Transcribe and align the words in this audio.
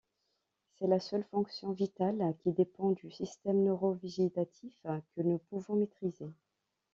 C'est 0.79 0.87
la 0.87 0.99
seule 0.99 1.25
fonction 1.29 1.73
vitale 1.73 2.33
qui 2.41 2.51
dépend 2.53 2.89
du 2.89 3.11
système 3.11 3.61
neuro-végétatif 3.63 4.73
que 4.83 5.21
nous 5.21 5.37
pouvons 5.37 5.75
maîtriser. 5.75 6.33